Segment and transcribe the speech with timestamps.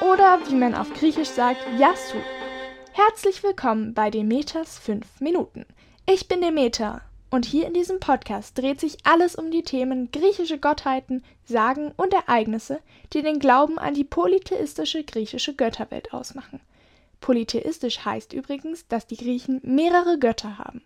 [0.00, 2.18] oder wie man auf Griechisch sagt, Yasu.
[2.92, 5.64] Herzlich willkommen bei Demeters 5 Minuten.
[6.06, 7.00] Ich bin Demeter
[7.30, 12.12] und hier in diesem Podcast dreht sich alles um die Themen griechische Gottheiten, Sagen und
[12.12, 12.80] Ereignisse,
[13.14, 16.60] die den Glauben an die polytheistische griechische Götterwelt ausmachen.
[17.22, 20.82] Polytheistisch heißt übrigens, dass die Griechen mehrere Götter haben.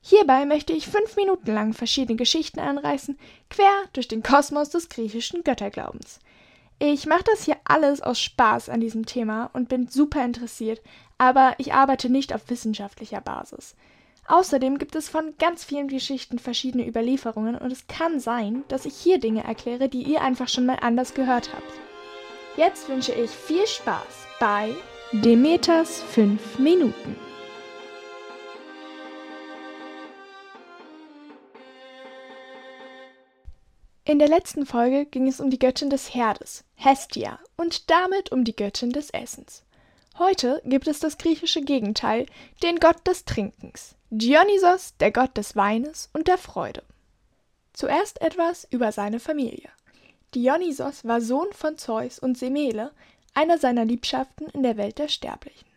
[0.00, 3.18] Hierbei möchte ich fünf Minuten lang verschiedene Geschichten anreißen,
[3.50, 6.20] quer durch den Kosmos des griechischen Götterglaubens.
[6.80, 10.80] Ich mache das hier alles aus Spaß an diesem Thema und bin super interessiert,
[11.18, 13.76] aber ich arbeite nicht auf wissenschaftlicher Basis.
[14.26, 18.94] Außerdem gibt es von ganz vielen Geschichten verschiedene Überlieferungen und es kann sein, dass ich
[18.94, 21.72] hier Dinge erkläre, die ihr einfach schon mal anders gehört habt.
[22.56, 24.74] Jetzt wünsche ich viel Spaß bei
[25.12, 27.27] Demeters 5 Minuten.
[34.08, 38.42] In der letzten Folge ging es um die Göttin des Herdes, Hestia, und damit um
[38.42, 39.64] die Göttin des Essens.
[40.18, 42.24] Heute gibt es das griechische Gegenteil,
[42.62, 46.84] den Gott des Trinkens, Dionysos, der Gott des Weines und der Freude.
[47.74, 49.68] Zuerst etwas über seine Familie.
[50.34, 52.92] Dionysos war Sohn von Zeus und Semele,
[53.34, 55.68] einer seiner Liebschaften in der Welt der Sterblichen.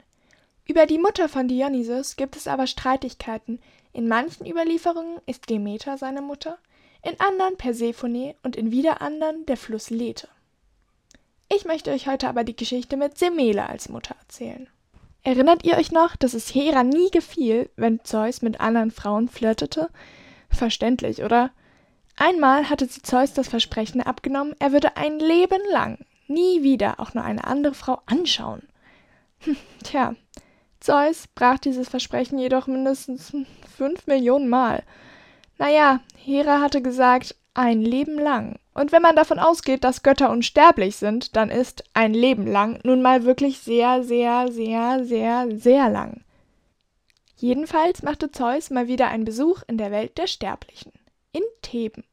[0.65, 3.59] Über die Mutter von Dionysos gibt es aber Streitigkeiten.
[3.91, 6.59] In manchen Überlieferungen ist Demeter seine Mutter,
[7.01, 10.27] in anderen Persephone und in wieder anderen der Fluss Lethe.
[11.49, 14.67] Ich möchte euch heute aber die Geschichte mit Semele als Mutter erzählen.
[15.23, 19.89] Erinnert ihr euch noch, dass es Hera nie gefiel, wenn Zeus mit anderen Frauen flirtete?
[20.49, 21.51] Verständlich, oder?
[22.15, 25.99] Einmal hatte sie Zeus das Versprechen abgenommen, er würde ein Leben lang
[26.31, 28.63] nie wieder auch nur eine andere Frau anschauen.
[29.39, 30.15] Hm, tja,
[30.79, 33.33] Zeus brach dieses Versprechen jedoch mindestens
[33.75, 34.83] fünf Millionen Mal.
[35.61, 38.57] Naja, Hera hatte gesagt, ein Leben lang.
[38.73, 43.03] Und wenn man davon ausgeht, dass Götter unsterblich sind, dann ist ein Leben lang nun
[43.03, 46.23] mal wirklich sehr, sehr, sehr, sehr, sehr lang.
[47.35, 50.93] Jedenfalls machte Zeus mal wieder einen Besuch in der Welt der Sterblichen,
[51.31, 52.05] in Theben.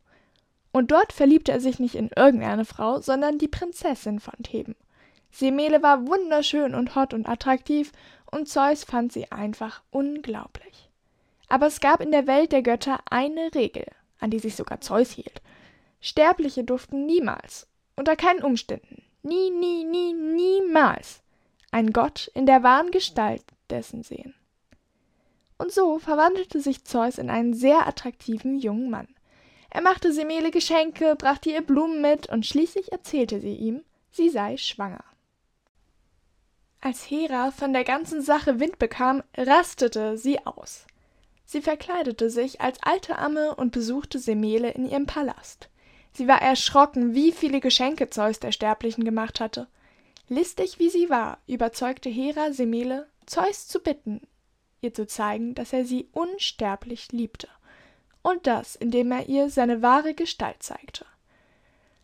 [0.71, 4.77] Und dort verliebte er sich nicht in irgendeine Frau, sondern die Prinzessin von Theben.
[5.31, 7.93] Semele war wunderschön und hot und attraktiv,
[8.31, 10.88] und Zeus fand sie einfach unglaublich.
[11.49, 13.87] Aber es gab in der Welt der Götter eine Regel,
[14.19, 15.41] an die sich sogar Zeus hielt.
[16.01, 17.67] Sterbliche durften niemals,
[17.97, 21.23] unter keinen Umständen, nie, nie, nie, niemals
[21.71, 24.35] ein Gott in der wahren Gestalt dessen sehen.
[25.59, 29.09] Und so verwandelte sich Zeus in einen sehr attraktiven jungen Mann.
[29.71, 34.57] Er machte Semele Geschenke, brachte ihr Blumen mit und schließlich erzählte sie ihm, sie sei
[34.57, 35.05] schwanger.
[36.81, 40.87] Als Hera von der ganzen Sache Wind bekam, rastete sie aus.
[41.51, 45.71] Sie verkleidete sich als alte Amme und besuchte Semele in ihrem Palast.
[46.13, 49.67] Sie war erschrocken, wie viele Geschenke Zeus der Sterblichen gemacht hatte.
[50.29, 54.21] Listig wie sie war, überzeugte Hera Semele, Zeus zu bitten,
[54.83, 57.49] ihr zu zeigen, dass er sie unsterblich liebte,
[58.21, 61.07] und das, indem er ihr seine wahre Gestalt zeigte.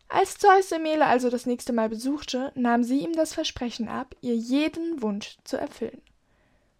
[0.07, 4.35] Als Zeus Semele also das nächste Mal besuchte, nahm sie ihm das Versprechen ab, ihr
[4.35, 6.01] jeden Wunsch zu erfüllen.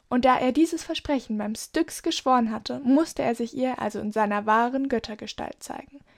[0.09, 4.11] Und da er dieses Versprechen beim Styx geschworen hatte, musste er sich ihr also in
[4.11, 5.99] seiner wahren Göttergestalt zeigen–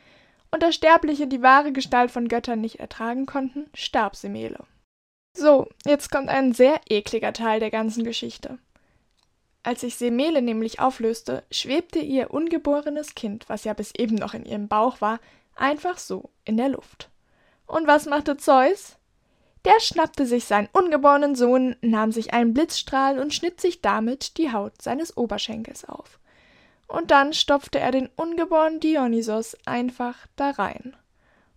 [0.51, 4.59] und da Sterbliche die wahre Gestalt von Göttern nicht ertragen konnten, starb Semele.
[5.35, 8.57] So, jetzt kommt ein sehr ekliger Teil der ganzen Geschichte.
[9.63, 14.45] Als sich Semele nämlich auflöste, schwebte ihr ungeborenes Kind, was ja bis eben noch in
[14.45, 15.19] ihrem Bauch war,
[15.55, 17.09] einfach so in der Luft.
[17.65, 18.97] Und was machte Zeus?
[19.67, 24.51] Der schnappte sich seinen ungeborenen Sohn, nahm sich einen Blitzstrahl und schnitt sich damit die
[24.51, 26.17] Haut seines Oberschenkels auf
[26.87, 30.95] und dann stopfte er den ungeborenen Dionysos einfach da rein.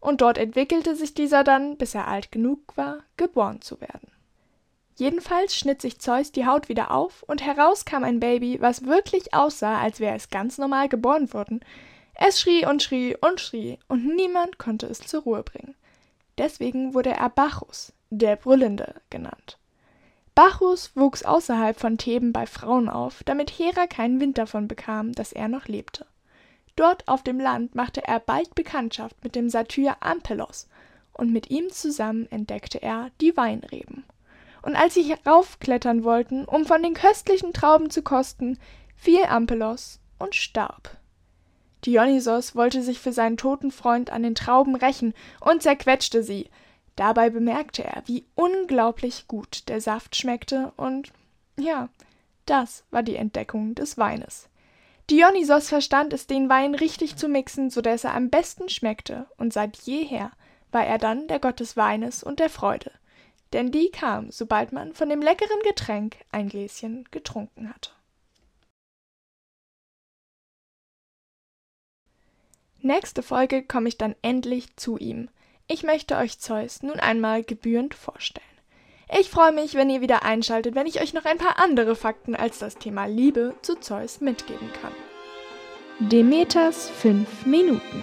[0.00, 4.10] Und dort entwickelte sich dieser dann, bis er alt genug war, geboren zu werden.
[4.96, 9.32] Jedenfalls schnitt sich Zeus die Haut wieder auf und heraus kam ein Baby, was wirklich
[9.32, 11.60] aussah, als wäre es ganz normal geboren worden.
[12.14, 15.74] Es schrie und schrie und schrie und niemand konnte es zur Ruhe bringen.
[16.40, 19.58] Deswegen wurde er Bacchus, der Brüllende, genannt.
[20.34, 25.32] Bacchus wuchs außerhalb von Theben bei Frauen auf, damit Hera keinen Wind davon bekam, dass
[25.32, 26.06] er noch lebte.
[26.76, 30.66] Dort auf dem Land machte er bald Bekanntschaft mit dem Satyr Ampelos,
[31.12, 34.04] und mit ihm zusammen entdeckte er die Weinreben.
[34.62, 38.58] Und als sie heraufklettern wollten, um von den köstlichen Trauben zu kosten,
[38.96, 40.96] fiel Ampelos und starb.
[41.86, 46.50] Dionysos wollte sich für seinen toten Freund an den Trauben rächen und zerquetschte sie,
[47.00, 51.10] Dabei bemerkte er, wie unglaublich gut der Saft schmeckte, und
[51.58, 51.88] ja,
[52.44, 54.50] das war die Entdeckung des Weines.
[55.08, 59.52] Dionysos verstand es, den Wein richtig zu mixen, so dass er am besten schmeckte, und
[59.52, 60.30] seit jeher
[60.72, 62.92] war er dann der Gott des Weines und der Freude,
[63.54, 67.92] denn die kam, sobald man von dem leckeren Getränk ein Gläschen getrunken hatte.
[72.82, 75.28] Nächste Folge komme ich dann endlich zu ihm.
[75.68, 78.46] Ich möchte euch Zeus nun einmal gebührend vorstellen.
[79.18, 82.34] Ich freue mich, wenn ihr wieder einschaltet, wenn ich euch noch ein paar andere Fakten
[82.34, 84.92] als das Thema Liebe zu Zeus mitgeben kann.
[86.08, 88.02] Demeters 5 Minuten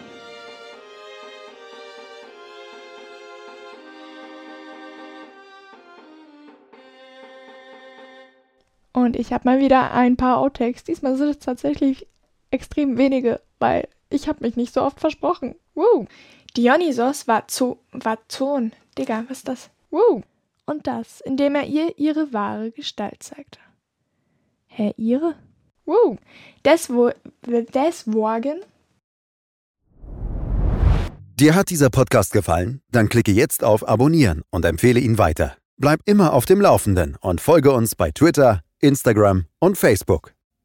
[8.93, 10.83] Und ich habe mal wieder ein paar Outtakes.
[10.83, 12.07] Diesmal sind es tatsächlich
[12.51, 15.55] extrem wenige, weil ich habe mich nicht so oft versprochen.
[15.73, 16.05] Woo.
[16.55, 18.17] Dionysos war Zo war.
[18.97, 19.69] Digga, was ist das?
[19.89, 20.23] Woo.
[20.65, 23.59] Und das, indem er ihr ihre wahre Gestalt zeigte.
[24.67, 25.35] Hä, ihre?
[25.85, 26.17] Woo.
[26.65, 27.11] Deswo
[27.45, 28.61] deswegen.
[31.39, 32.81] Dir hat dieser Podcast gefallen?
[32.91, 35.55] Dann klicke jetzt auf Abonnieren und empfehle ihn weiter.
[35.77, 40.33] Bleib immer auf dem Laufenden und folge uns bei Twitter, Instagram und Facebook.